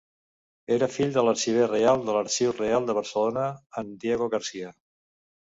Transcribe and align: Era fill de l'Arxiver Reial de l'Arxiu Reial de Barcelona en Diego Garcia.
Era 0.77 0.87
fill 0.93 1.11
de 1.17 1.23
l'Arxiver 1.27 1.67
Reial 1.67 2.01
de 2.07 2.15
l'Arxiu 2.15 2.55
Reial 2.61 2.89
de 2.89 2.97
Barcelona 3.01 3.45
en 3.83 3.95
Diego 4.07 4.31
Garcia. 4.37 4.75